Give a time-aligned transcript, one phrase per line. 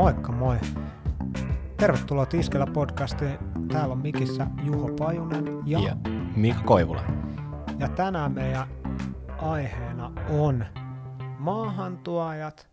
[0.00, 0.58] Moikka moi!
[1.76, 3.38] Tervetuloa Tiskellä podcastiin.
[3.72, 5.96] Täällä on mikissä Juho Pajunen ja, ja
[6.36, 7.04] Mika Koivula.
[7.78, 8.68] Ja tänään meidän
[9.38, 10.66] aiheena on
[11.38, 12.68] maahantuojat,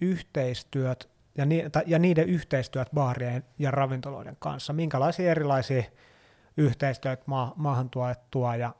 [0.00, 4.72] yhteistyöt ja, ni- ja niiden yhteistyöt baarien ja ravintoloiden kanssa.
[4.72, 5.82] Minkälaisia erilaisia
[6.56, 8.74] yhteistyöt ma- maahantuojat tuo ja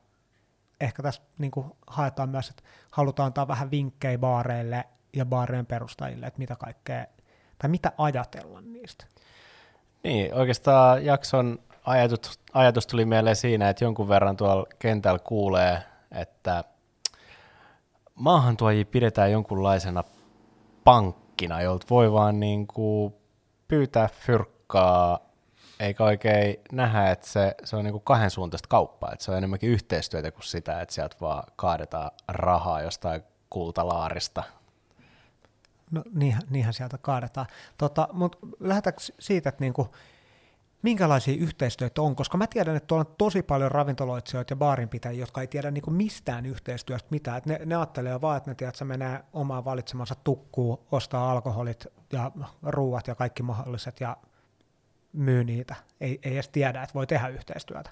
[0.80, 1.52] ehkä tässä niin
[1.86, 4.84] haetaan myös, että halutaan antaa vähän vinkkejä baareille
[5.16, 7.06] ja baarien perustajille, että mitä kaikkea,
[7.62, 9.04] tai mitä ajatella niistä.
[10.04, 16.64] Niin, oikeastaan jakson ajatus, ajatus tuli mieleen siinä, että jonkun verran tuolla kentällä kuulee, että
[18.14, 20.04] maahantuojia pidetään jonkunlaisena
[20.84, 23.14] pankkina, jolta voi vaan niin kuin
[23.68, 25.18] pyytää fyrkkaa,
[25.80, 29.36] eikä oikein nähdä, että se, se on niin kuin kahden suuntaista kauppaa, että se on
[29.36, 34.42] enemmänkin yhteistyötä kuin sitä, että sieltä vaan kaadetaan rahaa jostain kultalaarista
[35.92, 37.46] No niinhän, niinhän sieltä kaadetaan.
[37.78, 39.88] Tota, Mutta lähdetäänkö siitä, että niinku,
[40.82, 45.40] minkälaisia yhteistyötä on, koska mä tiedän, että tuolla on tosi paljon ravintoloitsijoita ja baarinpitäjiä, jotka
[45.40, 47.38] ei tiedä niinku mistään yhteistyöstä mitään.
[47.38, 51.86] Et ne, ne ajattelee vaan, että ne tiedät, että menee omaan valitsemansa tukkuun, ostaa alkoholit
[52.12, 52.30] ja
[52.62, 54.16] ruuat ja kaikki mahdolliset ja
[55.12, 55.74] myy niitä.
[56.00, 57.90] Ei, ei edes tiedä, että voi tehdä yhteistyötä.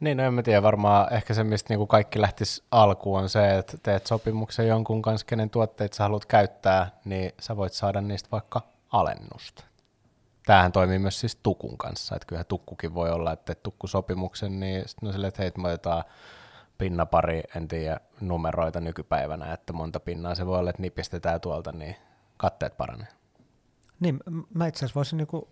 [0.00, 3.58] Niin, no en mä tiedä, varmaan ehkä se, mistä niinku kaikki lähtisi alkuun on se,
[3.58, 8.28] että teet sopimuksen jonkun kanssa, kenen tuotteita sä haluat käyttää, niin sä voit saada niistä
[8.32, 9.64] vaikka alennusta.
[10.46, 14.88] Tämähän toimii myös siis tukun kanssa, että kyllähän tukkukin voi olla, että teet tukkusopimuksen, niin
[14.88, 16.04] sitten no silleen, että hei, me otetaan
[16.78, 21.96] pinnapari, en tiedä numeroita nykypäivänä, että monta pinnaa se voi olla, että nipistetään tuolta, niin
[22.36, 23.08] katteet paranee.
[24.00, 24.20] Niin,
[24.54, 25.48] mä itse asiassa voisin niinku,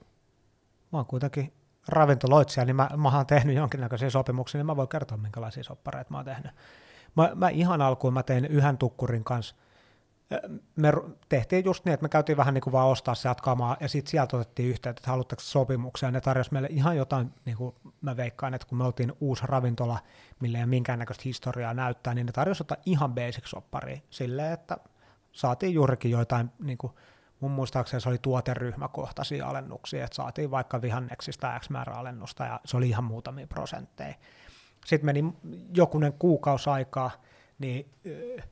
[0.93, 1.53] mä oon kuitenkin
[1.89, 6.19] ravintoloitsija, niin mä, mä oon tehnyt jonkinnäköisiä sopimuksia, niin mä voin kertoa, minkälaisia soppareita mä
[6.19, 6.53] oon tehnyt.
[7.17, 9.55] Mä, mä ihan alkuun mä tein yhden tukkurin kanssa,
[10.77, 10.93] me
[11.29, 14.11] tehtiin just niin, että me käytiin vähän niin kuin vaan ostaa se kamaa, ja sitten
[14.11, 18.17] sieltä otettiin yhteyttä, että haluatteko sopimuksia, ja ne tarjosi meille ihan jotain, niin kuin mä
[18.17, 19.99] veikkaan, että kun me oltiin uusi ravintola,
[20.41, 24.77] mille ei minkäännäköistä historiaa näyttää, niin ne tarjosi jotain ihan basic sopparia, silleen, että
[25.33, 26.93] saatiin juurikin joitain niin kuin
[27.43, 32.77] mun muistaakseni se oli tuoteryhmäkohtaisia alennuksia, että saatiin vaikka vihanneksista X määrä alennusta ja se
[32.77, 34.15] oli ihan muutamia prosentteja.
[34.87, 35.25] Sitten meni
[35.75, 37.11] jokunen kuukausi aikaa,
[37.59, 37.91] niin
[38.39, 38.49] äh,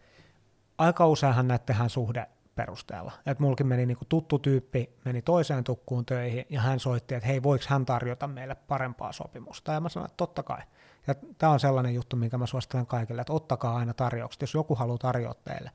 [0.79, 3.13] aika useinhan näitä tehdään suhde perusteella.
[3.27, 7.43] Että mulkin meni niinku tuttu tyyppi, meni toiseen tukkuun töihin ja hän soitti, että hei,
[7.43, 9.73] voiko hän tarjota meille parempaa sopimusta.
[9.73, 10.63] Ja mä sanoin, että totta kai.
[11.07, 14.41] Ja tämä on sellainen juttu, minkä mä suosittelen kaikille, että ottakaa aina tarjoukset.
[14.41, 15.71] Jos joku haluaa tarjota teille,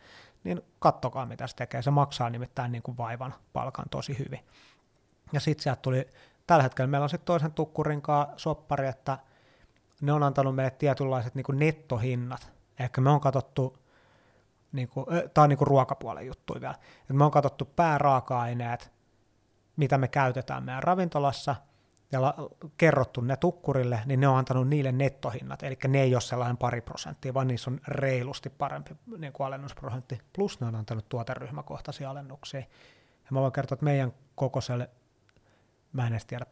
[0.45, 1.81] niin kattokaa mitä se tekee.
[1.81, 4.39] Se maksaa nimittäin niin kuin vaivan palkan tosi hyvin.
[5.33, 6.07] Ja sitten sieltä tuli,
[6.47, 9.17] tällä hetkellä meillä on sitten toisen tukkurinkaan soppari, että
[10.01, 12.51] ne on antanut meille tietynlaiset niin kuin nettohinnat.
[12.79, 13.77] Ehkä me on katsottu,
[14.71, 18.91] niin kuin, tämä on niin kuin ruokapuolen juttu vielä, että me on katsottu pääraaka-aineet,
[19.75, 21.55] mitä me käytetään meidän ravintolassa–
[22.11, 22.35] ja la-
[22.77, 26.81] kerrottu ne tukkurille, niin ne on antanut niille nettohinnat, eli ne ei ole sellainen pari
[26.81, 32.59] prosenttia, vaan niissä on reilusti parempi niin kuin alennusprosentti, plus ne on antanut tuoteryhmäkohtaisia alennuksia.
[32.59, 34.89] Ja mä voin kertoa, että meidän kokoiselle,
[35.93, 36.45] mä en edes tiedä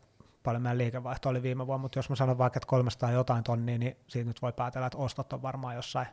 [0.44, 3.78] paljon meidän liikevaihto oli viime vuonna, mutta jos mä sanon vaikka, että 300 jotain tonnia,
[3.78, 6.08] niin siitä nyt voi päätellä, että ostot on varmaan jossain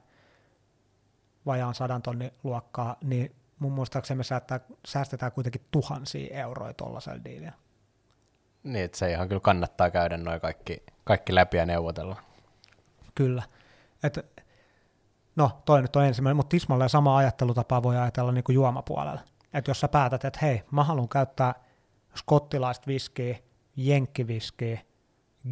[1.46, 4.24] vajaan sadan tonnin luokkaa, niin mun muistaakseni me
[4.86, 7.52] säästetään kuitenkin tuhansia euroja tuollaisella diilillä.
[8.62, 12.16] Niin, että se ihan kyllä kannattaa käydä noin kaikki, kaikki läpi ja neuvotella.
[13.14, 13.42] Kyllä.
[14.02, 14.44] Et,
[15.36, 19.20] no, toi nyt on ensimmäinen, mutta tismalleen sama ajattelutapa voi ajatella niin kuin juomapuolella.
[19.52, 21.54] Että jos sä päätät, että hei, mä haluan käyttää
[22.16, 23.38] skottilaista viskiä,
[23.76, 24.80] jenkkiviskiä,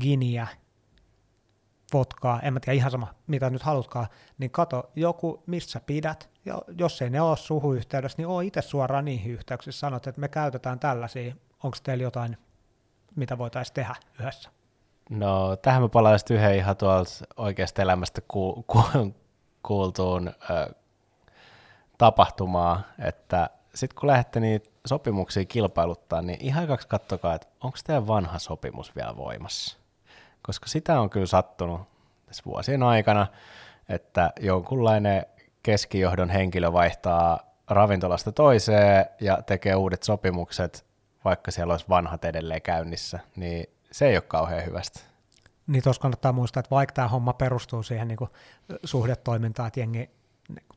[0.01, 0.47] giniä,
[1.95, 4.07] vodkaa, en mä tiedä ihan sama, mitä nyt halutkaan,
[4.39, 8.63] niin kato joku, missä pidät, ja jos ei ne ole suhu yhteydessä, niin oo itse
[8.63, 12.37] suoraan niihin yhteyksissä, sanot, että me käytetään tällaisia, onko teillä jotain
[13.17, 14.51] mitä voitaisiin tehdä yhdessä?
[15.11, 18.83] No tähän mä palaisin yhden ihan tuolta oikeasta elämästä ku, ku,
[19.63, 20.75] kuultuun ö,
[21.99, 28.07] tapahtumaa, että sitten kun lähdette niitä sopimuksia kilpailuttaa, niin ihan kaksi kattokaa, että onko teidän
[28.07, 29.79] vanha sopimus vielä voimassa.
[30.43, 31.81] Koska sitä on kyllä sattunut
[32.27, 33.27] tässä vuosien aikana,
[33.89, 35.27] että jonkunlainen
[35.63, 37.41] keskijohdon henkilö vaihtaa
[37.71, 40.88] ravintolasta toiseen ja tekee uudet sopimukset
[41.29, 45.01] vaikka siellä olisi vanhat edelleen käynnissä, niin se ei ole kauhean hyvästä.
[45.67, 48.31] Niin tuossa kannattaa muistaa, että vaikka tämä homma perustuu siihen niin kuin
[48.85, 50.11] suhdetoimintaan, että jengi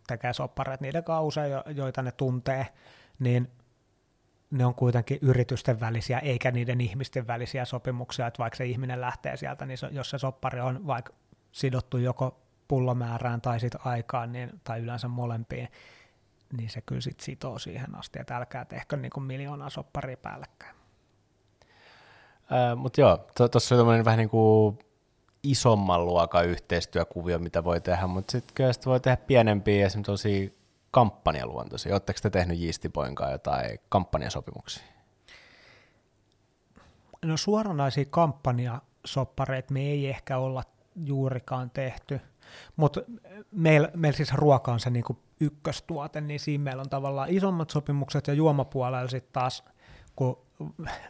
[0.07, 2.67] tekee soppareet niiden usein, joita ne tuntee,
[3.19, 3.51] niin
[4.51, 9.37] ne on kuitenkin yritysten välisiä, eikä niiden ihmisten välisiä sopimuksia, että vaikka se ihminen lähtee
[9.37, 11.13] sieltä, niin jos se soppari on vaikka
[11.51, 15.67] sidottu joko pullomäärään tai sitten aikaan, niin, tai yleensä molempiin,
[16.57, 20.75] niin se kyllä sit sitoo siihen asti, että älkää tehkö niin kuin miljoonaa sopparia päällekkäin.
[22.75, 23.17] Mutta joo,
[23.51, 24.79] tuossa to, on vähän niin kuin
[25.43, 30.57] isomman luokan yhteistyökuvio, mitä voi tehdä, mutta sitten kyllä sitä voi tehdä pienempiä, esimerkiksi tosi
[30.91, 31.93] kampanjaluontoisia.
[31.93, 34.83] Oletteko te tehnyt Jistipoinkaan jotain kampanjasopimuksia?
[37.25, 40.63] No suoranaisia kampanjasoppareita me ei ehkä olla
[40.95, 42.21] juurikaan tehty,
[42.75, 43.01] mutta
[43.51, 48.27] meillä meil siis ruoka on se niinku ykköstuote, niin siinä meillä on tavallaan isommat sopimukset
[48.27, 49.63] ja juomapuolella sitten taas,
[50.15, 50.45] kun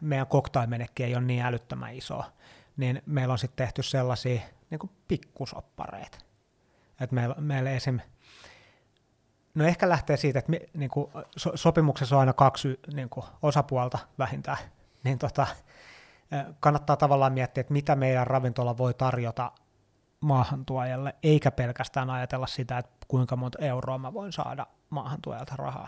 [0.02, 2.24] meidän koktailmenekki ei ole niin älyttömän iso,
[2.78, 6.18] niin meillä on sitten tehty sellaisia niinku pikkusoppareita.
[7.00, 8.00] Et meillä, meillä esim.
[9.56, 13.26] No ehkä lähtee siitä, että me, niin kuin, so, sopimuksessa on aina kaksi niin kuin,
[13.42, 14.58] osapuolta vähintään,
[15.04, 15.48] niin tota,
[16.60, 19.52] kannattaa tavallaan miettiä, että mitä meidän ravintola voi tarjota
[20.20, 25.88] maahantuojalle, eikä pelkästään ajatella sitä, että kuinka monta euroa mä voin saada maahantuojalta rahaa.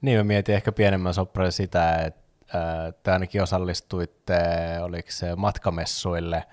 [0.00, 4.34] Niin, mä mietin ehkä pienemmän sopparin sitä, että te ainakin osallistuitte,
[4.82, 6.44] oliko se matkamessuille,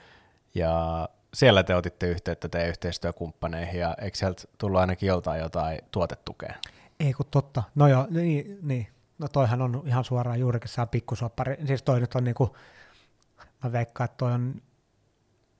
[0.55, 6.55] ja siellä te otitte yhteyttä teidän yhteistyökumppaneihin, ja eikö sieltä tullut ainakin joltain jotain tuotetukea?
[6.99, 7.63] Ei kun totta.
[7.75, 8.87] No joo, niin, niin.
[9.19, 11.57] No toihan on ihan suoraan juurikin saa pikkusoppari.
[11.67, 12.57] Siis toi nyt on niinku,
[13.63, 14.61] mä veikkaan, että toi on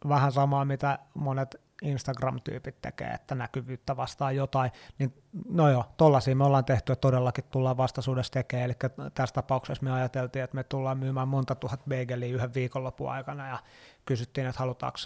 [0.09, 5.13] vähän samaa, mitä monet Instagram-tyypit tekee, että näkyvyyttä vastaa jotain, niin
[5.49, 8.73] no joo, tollaisia me ollaan tehty ja todellakin tullaan vastaisuudessa tekemään, eli
[9.13, 13.59] tässä tapauksessa me ajateltiin, että me tullaan myymään monta tuhat beigeliä yhden viikonlopun aikana ja
[14.05, 14.97] kysyttiin, että halutaanko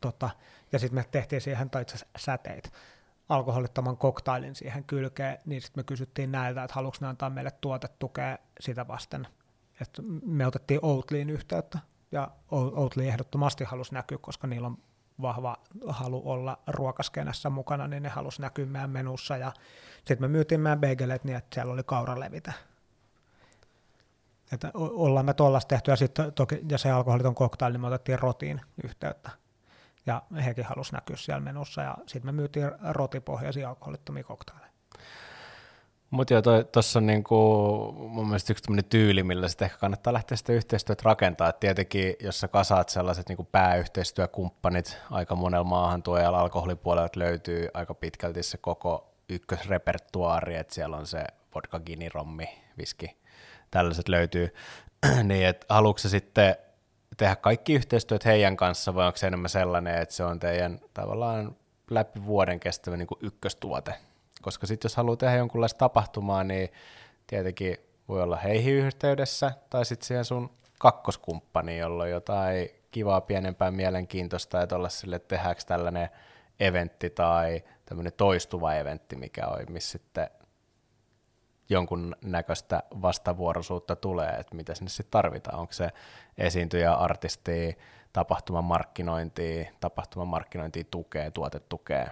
[0.00, 0.30] tota,
[0.72, 2.68] ja sitten me tehtiin siihen tai itse säteitä
[3.28, 8.38] alkoholittoman koktailin siihen kylkeen, niin sitten me kysyttiin näiltä, että haluatko ne antaa meille tuotetukea
[8.60, 9.26] sitä vasten.
[9.80, 11.78] Et me otettiin Outlyin yhteyttä,
[12.12, 14.78] ja Oatly ehdottomasti halusi näkyä, koska niillä on
[15.22, 15.56] vahva
[15.88, 19.52] halu olla ruokaskenässä mukana, niin ne halusi näkyä menussa, ja
[19.96, 22.52] sitten me myytiin meidän bageleet niin, että siellä oli kauralevitä.
[24.52, 28.18] Että ollaan me tuollaista tehty, ja sitten toki, ja se alkoholiton koktaili, niin me otettiin
[28.18, 29.30] rotiin yhteyttä
[30.06, 34.67] ja hekin halusi näkyä siellä menussa, ja sitten me myytiin rotipohjaisia alkoholittomia koktaileja.
[36.10, 37.36] Mutta joo, tuossa on niinku,
[37.98, 41.48] mun mielestä yksi tyyli, millä sitten ehkä kannattaa lähteä sitä yhteistyötä rakentaa.
[41.48, 48.42] Et tietenkin, jos sä kasaat sellaiset niinku pääyhteistyökumppanit aika monella maahantuojalla alkoholipuolella löytyy aika pitkälti
[48.42, 51.24] se koko ykkösrepertuaari, että siellä on se
[51.54, 53.16] vodka, gini, rommi, viski,
[53.70, 54.54] tällaiset löytyy,
[55.22, 56.56] niin että haluatko sitten
[57.16, 61.56] tehdä kaikki yhteistyöt heidän kanssa, vai onko se enemmän sellainen, että se on teidän tavallaan
[61.90, 63.94] läpi vuoden kestävä niin ykköstuote?
[64.42, 66.68] Koska sitten jos haluaa tehdä jonkunlaista tapahtumaa, niin
[67.26, 67.76] tietenkin
[68.08, 74.62] voi olla heihin yhteydessä, tai sitten siihen sun kakkoskumppani, jolla on jotain kivaa, pienempää, mielenkiintoista,
[74.62, 76.08] että olla sille, että tehdäänkö tällainen
[76.60, 80.30] eventti tai tämmöinen toistuva eventti, mikä on, missä sitten
[81.68, 85.58] jonkun näköistä vastavuoroisuutta tulee, että mitä sinne sitten tarvitaan.
[85.58, 85.90] Onko se
[86.38, 87.78] esiintyjä, artisti,
[88.12, 92.10] tapahtuman markkinointi, tapahtuman markkinointi tukee, tuotetukee.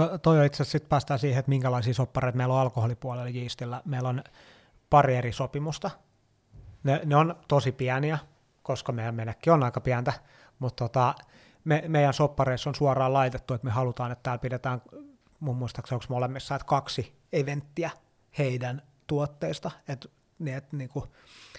[0.00, 3.82] To, toi on itse asiassa päästään siihen, että minkälaisia soppareita meillä on alkoholipuolella jiistillä.
[3.84, 4.24] Meillä on
[4.90, 5.90] pari eri sopimusta.
[6.84, 8.18] Ne, ne on tosi pieniä,
[8.62, 10.12] koska meidän menekki on aika pientä,
[10.58, 11.14] mutta tota,
[11.64, 14.82] me, meidän soppareissa on suoraan laitettu, että me halutaan, että täällä pidetään
[15.40, 17.90] mun muistaakseni onko molemmissa, että kaksi eventtiä
[18.38, 21.04] heidän tuotteista, että niin, että niin kuin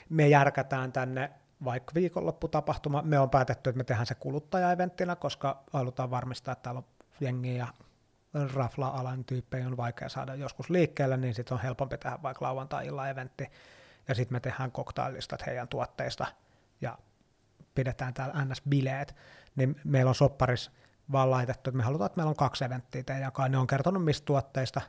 [0.10, 1.32] me järkätään tänne
[1.64, 6.80] vaikka viikonlopputapahtuma, me on päätetty, että me tehdään se kuluttajaeventtinä, koska halutaan varmistaa, että täällä
[6.80, 6.86] on
[7.20, 7.68] jengiä ja
[8.54, 13.52] rafla-alan tyyppejä on vaikea saada joskus liikkeelle, niin sitten on helpompi tehdä vaikka lauantai-illan eventti,
[14.08, 16.26] ja sitten me tehdään koktailistat heidän tuotteista,
[16.82, 16.98] ja
[17.76, 19.16] pidetään täällä NS-bileet,
[19.56, 20.72] niin meillä on sopparis
[21.12, 24.06] vaan laitettu, että me halutaan, että meillä on kaksi eventtiä teidän kanssa, ne on kertonut
[24.06, 24.82] mistä tuotteista,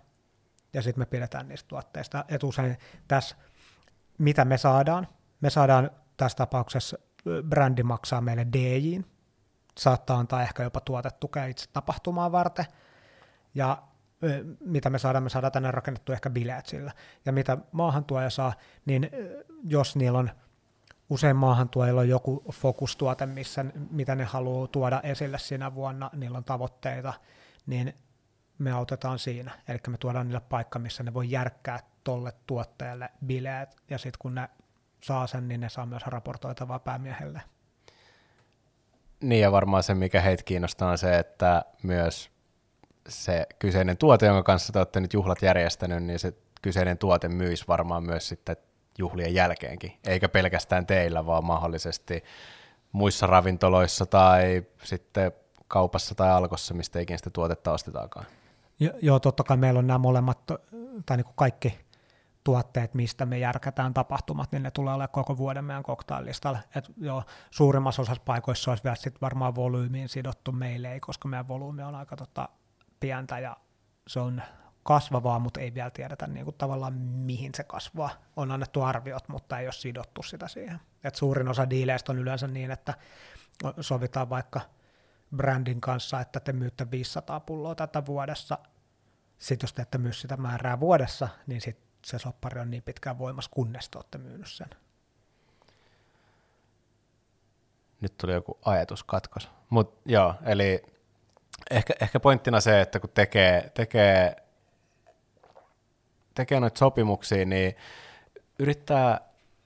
[0.73, 2.25] ja sitten me pidetään niistä tuotteista.
[2.29, 3.37] Et usein tässä,
[4.19, 5.09] mitä me saadaan,
[5.41, 6.99] me saadaan tässä tapauksessa
[7.49, 8.99] brändi maksaa meille DJ,
[9.79, 12.65] saattaa antaa ehkä jopa tuotetukea itse tapahtumaan varten,
[13.55, 13.83] ja
[14.61, 16.93] mitä me saadaan, me saadaan tänne rakennettu ehkä bileet sillä.
[17.27, 18.53] Ja mitä maahantuoja saa,
[18.87, 19.11] niin
[19.65, 20.31] jos niillä on
[21.11, 26.45] usein maahantuojilla on joku fokustuote, missä, mitä ne haluaa tuoda esille siinä vuonna, niillä on
[26.45, 27.15] tavoitteita,
[27.67, 27.95] niin
[28.59, 29.59] me autetaan siinä.
[29.69, 34.35] Eli me tuodaan niille paikka, missä ne voi järkkää tolle tuotteelle bileet, ja sitten kun
[34.35, 34.49] ne
[35.03, 37.43] saa sen, niin ne saa myös raportoitavaa päämiehelle.
[39.21, 42.32] Niin, ja varmaan se, mikä heitä kiinnostaa, on se, että myös
[43.09, 47.65] se kyseinen tuote, jonka kanssa te olette nyt juhlat järjestänyt, niin se kyseinen tuote myisi
[47.69, 48.57] varmaan myös sitten
[48.99, 52.25] juhlien jälkeenkin, eikä pelkästään teillä, vaan mahdollisesti
[52.93, 55.33] muissa ravintoloissa tai sitten
[55.69, 58.27] kaupassa tai alkossa, mistä ikinä sitä tuotetta ostetaankaan.
[59.03, 60.39] joo, totta kai meillä on nämä molemmat,
[61.07, 61.79] tai niin kuin kaikki
[62.45, 66.59] tuotteet, mistä me järkätään tapahtumat, niin ne tulee olemaan koko vuoden meidän cocktail-listalla.
[66.77, 71.49] Et joo, suurimmassa osassa paikoissa olisi vielä sit varmaan volyymiin sidottu, meille ei, koska meidän
[71.49, 72.49] volyymi on aika tota,
[73.03, 73.57] pientä ja
[74.07, 74.43] se on
[74.83, 78.11] kasvavaa, mutta ei vielä tiedetä niin kuin tavallaan mihin se kasvaa.
[78.37, 80.81] On annettu arviot, mutta ei ole sidottu sitä siihen.
[81.05, 82.95] Et suurin osa diileistä on yleensä niin, että
[83.81, 84.61] sovitaan vaikka
[85.37, 88.59] brändin kanssa, että te myytte 500 pulloa tätä vuodessa.
[89.39, 93.19] Sitten jos te ette myy sitä määrää vuodessa, niin sitten se soppari on niin pitkään
[93.19, 94.69] voimassa, kunnes te olette myynyt sen.
[98.01, 99.51] Nyt tuli joku ajatuskatkos.
[99.71, 100.83] Mutta joo, eli
[101.71, 104.37] ehkä, ehkä pointtina se, että kun tekee, tekee,
[106.35, 107.77] tekee noita sopimuksia, niin
[108.59, 109.21] yrittää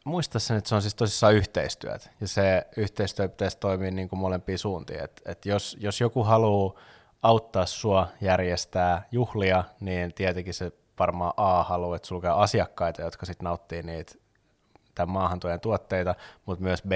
[0.05, 4.21] muistaa sen, että se on siis tosissaan yhteistyöt, ja se yhteistyö pitäisi toimia niin kuin
[4.21, 5.05] molempiin suuntiin.
[5.05, 6.75] Et, et jos, jos joku haluaa
[7.23, 13.45] auttaa sua järjestää juhlia, niin tietenkin se varmaan A haluaa, että sulkee asiakkaita, jotka sitten
[13.45, 14.13] nauttii niitä
[14.95, 16.15] tämän maahantuojan tuotteita,
[16.47, 16.93] mutta myös B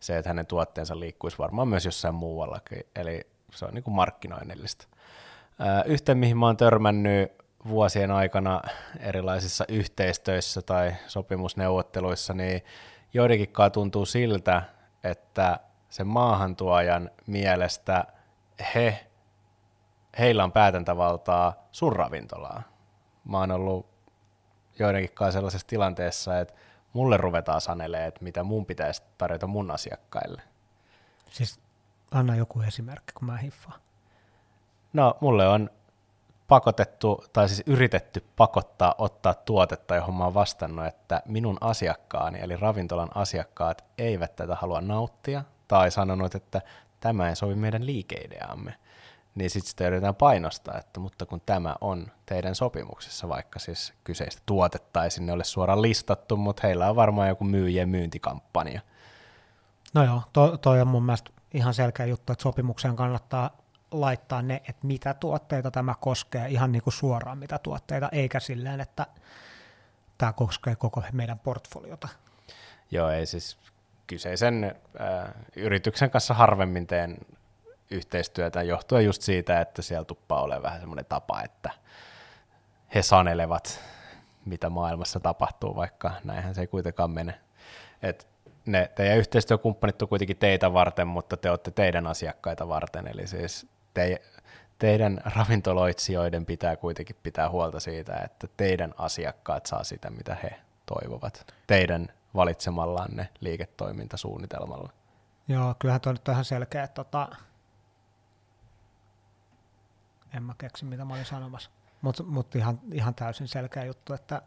[0.00, 4.86] se, että hänen tuotteensa liikkuisi varmaan myös jossain muuallakin, eli se on niin kuin markkinoinnillista.
[5.86, 7.32] Yhteen, mihin mä oon törmännyt
[7.68, 8.60] vuosien aikana
[9.00, 12.64] erilaisissa yhteistöissä tai sopimusneuvotteluissa, niin
[13.14, 14.62] joidenkin tuntuu siltä,
[15.04, 18.04] että sen maahantuojan mielestä
[18.74, 19.06] he,
[20.18, 22.62] heillä on päätäntävaltaa sun ravintolaa
[23.24, 23.86] mä oon ollut
[24.78, 26.54] joidenkin sellaisessa tilanteessa, että
[26.92, 30.42] mulle ruvetaan sanelemaan, että mitä mun pitäisi tarjota mun asiakkaille.
[31.30, 31.60] Siis
[32.10, 33.80] anna joku esimerkki, kun mä hiffaan.
[34.92, 35.70] No, mulle on
[36.48, 42.56] pakotettu, tai siis yritetty pakottaa ottaa tuotetta, johon mä oon vastannut, että minun asiakkaani, eli
[42.56, 46.62] ravintolan asiakkaat, eivät tätä halua nauttia, tai sanonut, että
[47.00, 48.74] tämä ei sovi meidän liikeideamme
[49.34, 54.42] niin sitten sitä yritetään painostaa, että mutta kun tämä on teidän sopimuksessa, vaikka siis kyseistä
[54.46, 58.80] tuotetta ei sinne ole suoraan listattu, mutta heillä on varmaan joku myyjien myyntikampanja.
[59.94, 63.50] No joo, to, toi on mun mielestä ihan selkeä juttu, että sopimukseen kannattaa
[63.90, 68.80] laittaa ne, että mitä tuotteita tämä koskee, ihan niin kuin suoraan mitä tuotteita, eikä silleen,
[68.80, 69.06] että
[70.18, 72.08] tämä koskee koko meidän portfoliota.
[72.90, 73.58] Joo, ei siis
[74.06, 74.64] kyseisen
[75.00, 77.18] äh, yrityksen kanssa harvemmin teen
[77.90, 81.70] yhteistyötä johtuen just siitä, että siellä tuppaa olemaan vähän semmoinen tapa, että
[82.94, 83.80] he sanelevat,
[84.44, 87.40] mitä maailmassa tapahtuu, vaikka näinhän se ei kuitenkaan mene.
[88.02, 88.33] Et
[88.66, 93.66] ne teidän yhteistyökumppanit on kuitenkin teitä varten, mutta te olette teidän asiakkaita varten, eli siis
[93.94, 94.22] te,
[94.78, 101.54] teidän ravintoloitsijoiden pitää kuitenkin pitää huolta siitä, että teidän asiakkaat saa sitä, mitä he toivovat,
[101.66, 104.92] teidän valitsemallanne liiketoimintasuunnitelmalla.
[105.48, 107.28] Joo, kyllähän tuo nyt on ihan selkeä, että tota,
[110.36, 111.70] en mä keksi mitä mä olin sanomassa.
[112.02, 114.42] Mutta mut ihan, ihan täysin selkeä juttu, että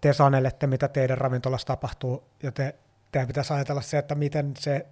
[0.00, 2.74] te sanelette, mitä teidän ravintolassa tapahtuu, ja te,
[3.12, 4.86] teidän pitäisi ajatella se, että miten se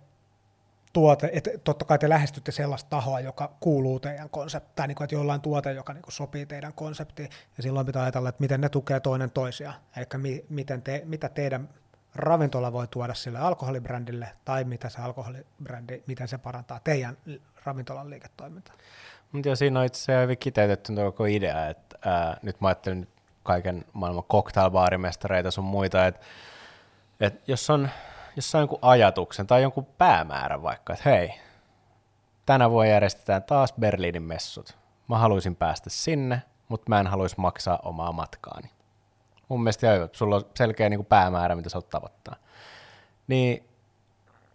[0.93, 5.05] tuote, että totta kai te lähestytte sellaista tahoa, joka kuuluu teidän konseptiin, tai niin kuin,
[5.05, 8.61] että jollain tuote, joka niin kuin sopii teidän konseptiin, ja silloin pitää ajatella, että miten
[8.61, 11.69] ne tukee toinen toisiaan, eli mi, miten te, mitä teidän
[12.15, 17.17] ravintola voi tuoda sille alkoholibrändille, tai mitä se alkoholibrändi, miten se parantaa teidän
[17.65, 18.75] ravintolan liiketoimintaa.
[19.33, 23.09] Mutta siinä on itse asiassa hyvin kiteytetty koko idea, että ää, nyt mä ajattelin
[23.45, 26.21] kaiken maailman cocktailbaarimestareita sun muita, että
[27.21, 27.89] et jos on
[28.37, 31.35] jos on jonkun ajatuksen tai jonkun päämäärän vaikka, että hei,
[32.47, 34.77] tänä vuonna järjestetään taas Berliinin messut.
[35.09, 38.71] Mä haluaisin päästä sinne, mutta mä en haluaisi maksaa omaa matkaani.
[39.49, 42.37] Mun mielestä joo, sulla on selkeä niin kuin päämäärä, mitä sä oot tavoittaa.
[43.27, 43.69] Niin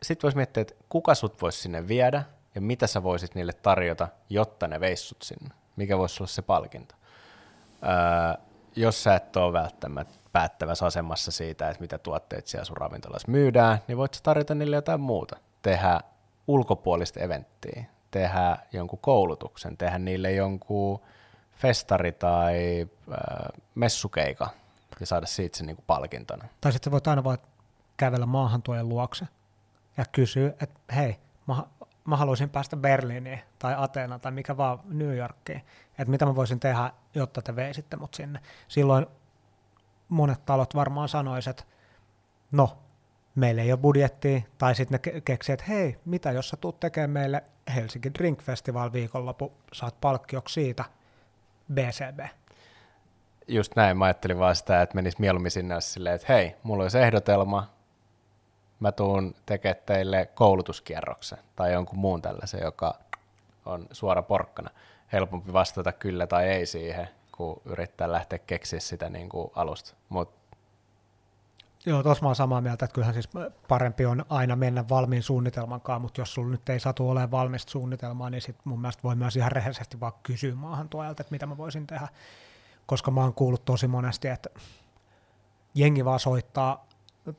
[0.03, 2.23] sit voisi miettiä, että kuka sut voisi sinne viedä,
[2.55, 5.55] ja mitä sä voisit niille tarjota, jotta ne veissut sinne?
[5.75, 6.95] Mikä voisi olla se palkinto?
[7.83, 8.43] Öö,
[8.79, 13.77] jos sä et ole välttämättä päättävässä asemassa siitä, että mitä tuotteet siellä sun ravintolassa myydään,
[13.87, 15.37] niin voit tarjota niille jotain muuta.
[15.61, 16.01] Tehdä
[16.47, 20.99] ulkopuolista eventtiä, tehdä jonkun koulutuksen, tehdä niille jonkun
[21.55, 24.49] festari tai äh, messukeika
[24.99, 26.45] ja saada siitä sen niinku palkintona.
[26.61, 27.37] Tai sitten voit aina vaan
[27.97, 29.25] kävellä maahantuojan luokse
[29.97, 31.17] ja kysyä, että hei,
[31.47, 31.63] mä
[32.05, 36.59] mä haluaisin päästä Berliiniin tai Ateenaan tai mikä vaan New Yorkiin, että mitä mä voisin
[36.59, 38.39] tehdä, jotta te veisitte mut sinne.
[38.67, 39.05] Silloin
[40.09, 41.73] monet talot varmaan sanoisivat, että
[42.51, 42.77] no,
[43.35, 47.09] meillä ei ole budjettia, tai sitten ne keksii, että hei, mitä jos sä tuut tekemään
[47.09, 47.43] meille
[47.75, 50.85] Helsinki Drink Festival viikonloppu, saat palkkioksi siitä
[51.73, 52.19] BCB.
[53.47, 56.99] Just näin, mä ajattelin vaan sitä, että menisi mieluummin sinne silleen, että hei, mulla olisi
[56.99, 57.69] ehdotelma,
[58.79, 62.99] mä tuun tekemään teille koulutuskierroksen tai jonkun muun tällaisen, joka
[63.65, 64.69] on suora porkkana.
[65.13, 69.95] Helpompi vastata kyllä tai ei siihen, kun yrittää lähteä keksiä sitä niin kuin alusta.
[70.09, 70.39] Mut
[71.85, 73.29] Joo, tuossa mä oon samaa mieltä, että kyllähän siis
[73.67, 78.29] parempi on aina mennä valmiin suunnitelman mutta jos sulla nyt ei satu olemaan valmista suunnitelmaa,
[78.29, 81.87] niin sit mun mielestä voi myös ihan rehellisesti vaan kysyä maahantuojalta, että mitä mä voisin
[81.87, 82.07] tehdä,
[82.85, 84.49] koska mä oon kuullut tosi monesti, että
[85.73, 86.87] jengi vaan soittaa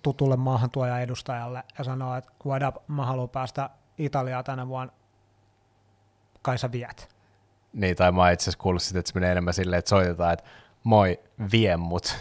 [0.03, 4.93] tutulle maahantuojan edustajalle ja sanoo, että what up, mä haluan päästä Italiaa tänä vuonna,
[6.43, 7.20] kai sä viet.
[7.73, 10.45] Niin, tai mä itse asiassa kuullut sitä, että se menee enemmän silleen, että soitetaan, että
[10.85, 11.21] moi,
[11.53, 12.17] vie mut.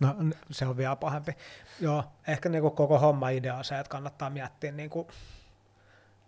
[0.00, 0.14] No
[0.50, 1.32] se on vielä pahempi.
[1.80, 5.08] Joo, ehkä niinku koko homma idea on se, että kannattaa miettiä, niinku,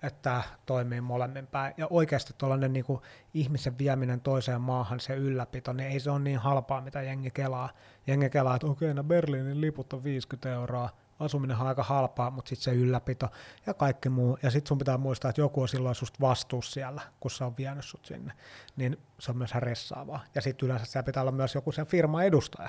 [0.03, 1.75] että tämä toimii molemmin päin.
[1.77, 3.03] Ja oikeasti tuollainen niinku
[3.35, 7.71] ihmisen vieminen toiseen maahan, se ylläpito, niin ei se ole niin halpaa, mitä jengi kelaa.
[8.07, 12.49] Jengi kelaa, että okei, no Berliinin liput on 50 euroa, asuminen on aika halpaa, mutta
[12.49, 13.29] sitten se ylläpito
[13.67, 14.39] ja kaikki muu.
[14.43, 17.57] Ja sitten sun pitää muistaa, että joku on silloin susta vastuussa siellä, kun se on
[17.59, 18.33] vienyt sut sinne.
[18.77, 20.25] Niin se on myös ressaavaa.
[20.35, 22.69] Ja sitten yleensä siellä pitää olla myös joku sen firman edustaja,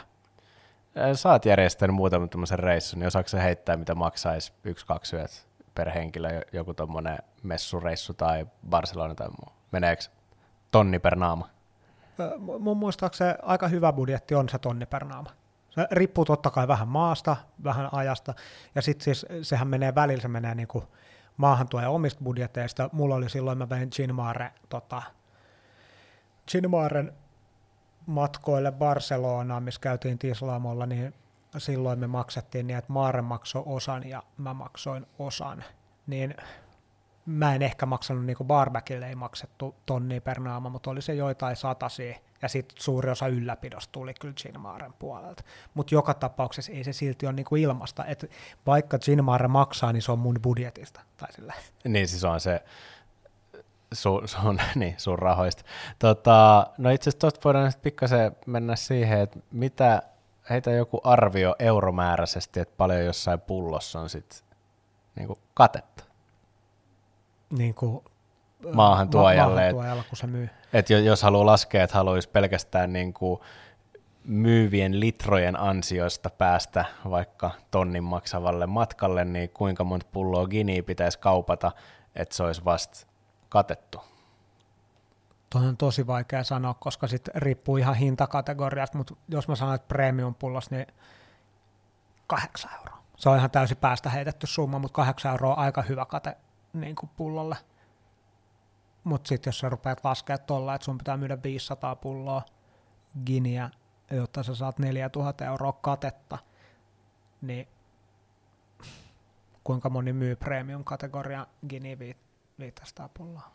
[1.14, 5.48] Sä oot järjestänyt muutaman tämmöisen reissun, niin osaako se heittää, mitä maksaisi yksi, kaksi yöt
[5.76, 9.56] per henkilö, joku tuommoinen messureissu tai Barcelona tai muu?
[9.72, 10.04] Meneekö
[10.72, 11.50] tonni per naama?
[12.60, 15.30] Mun muistaakseni aika hyvä budjetti on se tonni per naama.
[15.78, 18.34] Se riippuu totta kai vähän maasta, vähän ajasta,
[18.76, 20.84] ja sitten siis sehän menee välillä, se menee niinku
[21.38, 22.90] maahantuojan omista budjeteista.
[22.92, 25.02] Mulla oli silloin, mä vein Ginmare, tota,
[28.06, 31.14] matkoille Barcelonaan, missä käytiin Tislamolla, niin
[31.58, 35.64] silloin me maksettiin niin, että Maare maksoi osan ja mä maksoin osan.
[36.08, 36.36] Niin
[37.26, 41.14] mä en ehkä maksanut, niin kuin Barbackille ei maksettu tonni per naama, mutta oli se
[41.14, 45.44] joitain satasia, ja sitten suuri osa ylläpidosta tuli kyllä Ginmaaren puolelta.
[45.74, 48.28] Mutta joka tapauksessa ei se silti ole niin kuin ilmasta, että
[48.66, 51.02] vaikka Ginmaare maksaa, niin se on mun budjetista.
[51.18, 51.54] Tai sillä.
[51.84, 52.64] Niin, siis on se
[53.94, 55.64] su, sun, niin, sun rahoista.
[56.00, 60.02] Tota, no itse asiassa tuosta voidaan nyt pikkasen mennä siihen, että mitä,
[60.50, 64.40] heitä joku arvio euromääräisesti, että paljon jossain pullossa on sitten
[65.16, 66.04] niin katetta.
[67.50, 68.04] Niin kuin
[68.74, 69.74] maahan tuojalle.
[69.74, 70.50] Ma- maahan kun se myy.
[70.74, 73.40] Et jos haluaa laskea, että haluaisi pelkästään niin kuin
[74.24, 81.72] myyvien litrojen ansioista päästä vaikka tonnin maksavalle matkalle, niin kuinka monta pulloa Giniä pitäisi kaupata,
[82.16, 83.08] että se olisi vasta
[83.50, 84.02] katettu?
[85.50, 89.88] Tuo on tosi vaikea sanoa, koska sitten riippuu ihan hintakategoriasta, mutta jos mä sanon, että
[89.88, 90.86] premium pullos, niin
[92.28, 92.98] 8 euroa.
[93.18, 96.38] Se on ihan täysin päästä heitetty summa, mutta 8 euroa on aika hyvä kate
[96.74, 97.56] niin kuin pullolle.
[99.08, 102.42] Mutta sitten jos sä rupeat laskemaan tuolla, että sun pitää myydä 500 pulloa
[103.26, 103.70] giniä,
[104.12, 106.38] jotta sä saat 4000 euroa katetta,
[107.42, 107.68] niin
[109.64, 112.00] kuinka moni myy premium-kategoria gini
[112.60, 113.52] 500 pulloa.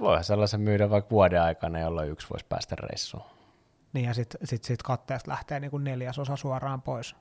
[0.00, 3.24] Voihan sellaisen myydä vaikka vuoden aikana, jolloin yksi voisi päästä reissuun.
[3.92, 7.16] Niin ja sitten sit, sit katteesta lähtee niin kuin neljäsosa suoraan pois.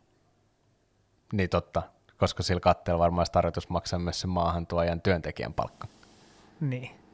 [1.34, 1.84] Niin totta,
[2.18, 5.88] koska sillä katteella varmaan olisi tarkoitus maksaa myös sen maahantuojan työntekijän palkka.
[6.62, 7.07] Niin.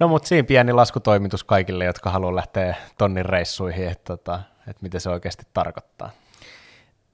[0.00, 4.98] No mutta siinä pieni laskutoimitus kaikille, jotka haluaa lähteä tonnin reissuihin, että, tota, että mitä
[4.98, 6.10] se oikeasti tarkoittaa.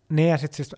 [0.09, 0.77] Niin ja sitten siis,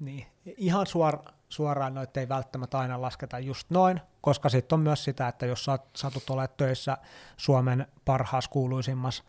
[0.00, 5.04] niin, ihan suor, suoraan noita ei välttämättä aina lasketa just noin, koska sitten on myös
[5.04, 6.98] sitä, että jos saat, satut olemaan töissä
[7.36, 9.24] Suomen parhaassa kuuluisimmassa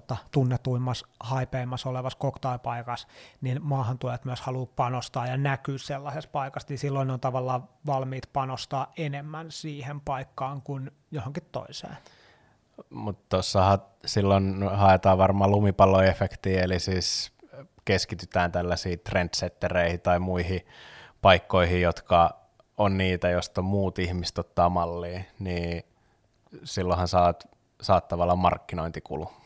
[0.00, 3.08] tota, tunnetuimmassa, haipeimmassa olevassa cocktailpaikassa,
[3.40, 8.92] niin maahantuojat myös haluaa panostaa ja näkyy sellaisessa paikassa, niin silloin on tavallaan valmiit panostaa
[8.96, 11.96] enemmän siihen paikkaan kuin johonkin toiseen.
[12.90, 17.32] Mutta tuossa silloin haetaan varmaan lumipalloefektiä, eli siis
[17.84, 20.66] keskitytään tällaisiin trendsettereihin tai muihin
[21.22, 22.40] paikkoihin, jotka
[22.78, 25.82] on niitä, josta muut ihmiset ottaa mallia, niin
[26.64, 27.48] silloinhan saat,
[27.80, 29.43] saat tavallaan markkinointikulu.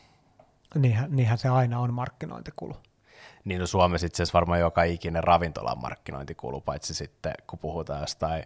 [0.75, 2.75] Niinhän, niinhän se aina on markkinointikulu.
[3.45, 8.01] Niin no Suomessa itse asiassa varmaan joka ikinen ravintola on markkinointikulu, paitsi sitten kun puhutaan
[8.01, 8.43] jostain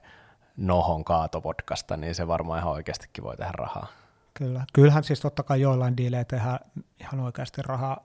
[0.58, 3.88] nohon kaatovodkasta, niin se varmaan ihan oikeastikin voi tehdä rahaa.
[4.34, 4.66] Kyllä.
[4.74, 6.60] Kyllähän siis totta kai joillain diileillä tehdään
[7.00, 8.04] ihan oikeasti rahaa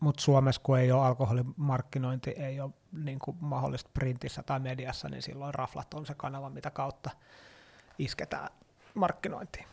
[0.00, 5.22] mutta Suomessa kun ei ole alkoholimarkkinointi, ei ole niin kuin mahdollista printissä tai mediassa, niin
[5.22, 7.10] silloin raflat on se kanava, mitä kautta
[7.98, 8.48] isketään
[8.94, 9.66] markkinointiin.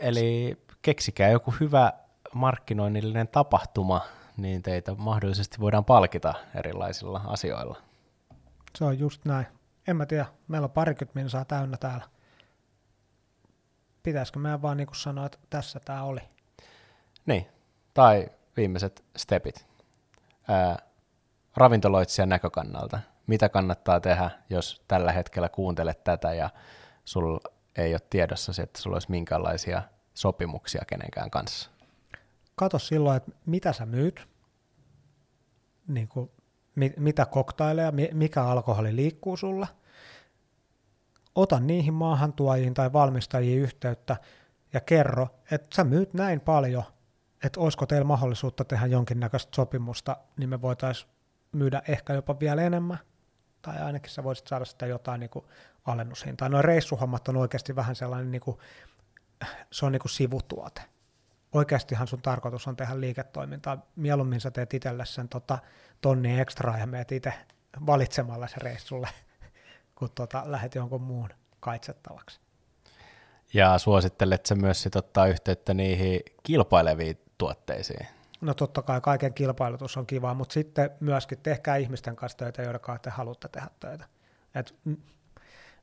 [0.00, 1.92] Eli keksikää joku hyvä
[2.34, 4.00] markkinoinnillinen tapahtuma,
[4.36, 7.76] niin teitä mahdollisesti voidaan palkita erilaisilla asioilla.
[8.78, 9.46] Se on just näin.
[9.88, 12.04] En mä tiedä, meillä on parikymmentä minsaa täynnä täällä.
[14.02, 16.20] Pitäisikö meidän vaan niin sanoa, että tässä tämä oli?
[17.26, 17.46] Niin,
[17.94, 19.66] tai viimeiset stepit.
[20.48, 20.78] Ää,
[21.56, 22.98] ravintoloitsijan näkökannalta.
[23.26, 26.50] Mitä kannattaa tehdä, jos tällä hetkellä kuuntelet tätä ja
[27.04, 27.38] sul
[27.76, 29.82] ei ole tiedossa se, että sulla olisi minkäänlaisia
[30.14, 31.70] sopimuksia kenenkään kanssa?
[32.60, 34.28] Kato silloin, että mitä sä myyt,
[35.88, 36.30] niin kuin,
[36.74, 39.66] mit, mitä koktaileja, mikä alkoholi liikkuu sulla.
[41.34, 44.16] Ota niihin maahantuojiin tai valmistajiin yhteyttä
[44.72, 46.82] ja kerro, että sä myyt näin paljon,
[47.44, 51.10] että olisiko teillä mahdollisuutta tehdä jonkinnäköistä sopimusta, niin me voitaisiin
[51.52, 52.98] myydä ehkä jopa vielä enemmän,
[53.62, 55.44] tai ainakin sä voisit saada sitä jotain niin kuin
[55.84, 56.48] alennushintaa.
[56.48, 58.58] Noin reissuhommat on oikeasti vähän sellainen, niin kuin,
[59.72, 60.82] se on niin kuin sivutuote.
[61.52, 63.86] Oikeastihan sun tarkoitus on tehdä liiketoimintaa.
[63.96, 65.58] Mieluummin sä teet itselle sen tota,
[66.00, 67.32] tonni ekstraa ja meet itse
[67.86, 69.08] valitsemalla se reissulle,
[69.98, 71.28] kun tota, lähet jonkun muun
[71.60, 72.40] kaitsettavaksi.
[73.54, 78.06] Ja suosittelet sä myös sit ottaa yhteyttä niihin kilpaileviin tuotteisiin?
[78.40, 82.80] No totta kai kaiken kilpailutus on kiva, mutta sitten myöskin tehkää ihmisten kanssa töitä, joiden
[82.80, 84.04] kanssa te haluatte tehdä töitä.
[84.54, 84.74] Et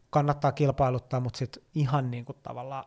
[0.10, 2.86] kannattaa kilpailuttaa, mutta sitten ihan niin kuin tavallaan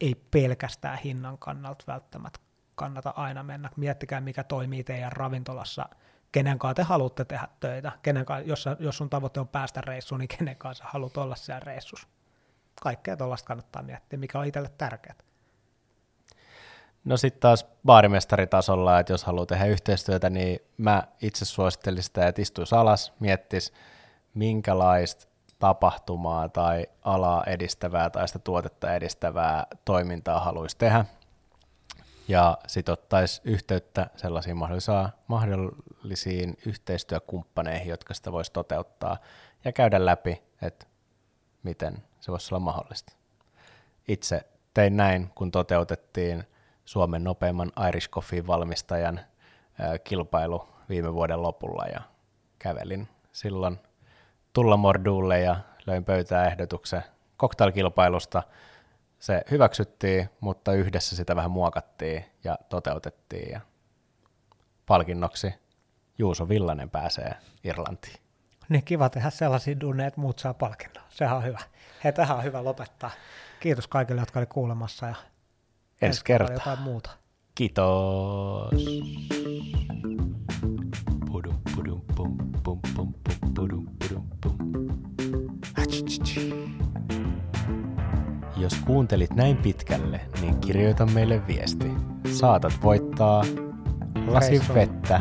[0.00, 2.38] ei pelkästään hinnan kannalta välttämättä
[2.74, 3.70] kannata aina mennä.
[3.76, 5.88] Miettikää, mikä toimii teidän ravintolassa,
[6.32, 10.18] kenen kanssa te haluatte tehdä töitä, kenen kanssa, jos, jos sun tavoite on päästä reissuun,
[10.18, 12.08] niin kenen kanssa haluat olla siellä reissussa.
[12.82, 15.14] Kaikkea tuollaista kannattaa miettiä, mikä on itselle tärkeää.
[17.04, 22.42] No sitten taas baarimestaritasolla, että jos haluaa tehdä yhteistyötä, niin mä itse suosittelisin sitä, että
[22.42, 23.72] istuisi alas, miettis,
[24.34, 25.26] minkälaista
[25.58, 31.04] tapahtumaa tai alaa edistävää tai sitä tuotetta edistävää toimintaa haluaisi tehdä.
[32.28, 34.56] Ja sitten ottaisi yhteyttä sellaisiin
[35.28, 39.16] mahdollisiin yhteistyökumppaneihin, jotka sitä voisi toteuttaa
[39.64, 40.86] ja käydä läpi, että
[41.62, 43.12] miten se voisi olla mahdollista.
[44.08, 44.40] Itse
[44.74, 46.44] tein näin, kun toteutettiin–
[46.88, 49.20] Suomen nopeimman Irish Coffee valmistajan
[50.04, 52.00] kilpailu viime vuoden lopulla ja
[52.58, 53.78] kävelin silloin
[54.52, 55.56] tulla morduulle ja
[55.86, 57.02] löin pöytää ehdotuksen
[57.36, 58.42] koktailkilpailusta.
[59.18, 63.60] Se hyväksyttiin, mutta yhdessä sitä vähän muokattiin ja toteutettiin ja
[64.86, 65.54] palkinnoksi
[66.18, 67.34] Juuso Villanen pääsee
[67.64, 68.16] Irlantiin.
[68.68, 71.04] Niin kiva tehdä sellaisia dunneja, että muut saa palkinnon.
[71.08, 71.58] Sehän on hyvä.
[72.04, 73.10] Hei, tähän on hyvä lopettaa.
[73.60, 75.14] Kiitos kaikille, jotka oli kuulemassa ja
[76.02, 76.54] ensi kertaa.
[76.54, 77.10] Jotain muuta.
[77.54, 78.74] Kiitos.
[88.68, 91.92] Jos kuuntelit näin pitkälle, niin kirjoita meille viesti.
[92.32, 93.44] Saatat voittaa
[94.26, 95.20] lasin vettä